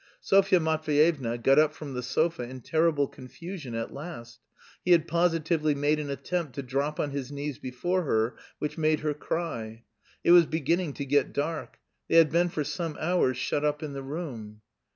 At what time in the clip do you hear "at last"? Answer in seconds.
3.75-4.39